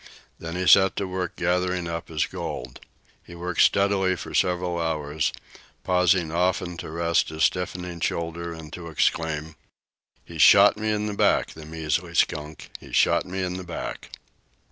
[0.39, 2.79] Then he set to work gathering up his gold.
[3.21, 5.31] He worked steadily for several hours,
[5.83, 9.53] pausing often to rest his stiffening shoulder and to exclaim:
[10.25, 12.71] "He shot me in the back, the measly skunk!
[12.79, 14.09] He shot me in the back!"